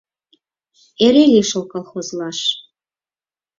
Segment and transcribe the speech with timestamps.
[1.05, 2.39] Эре лишыл колхозлаш...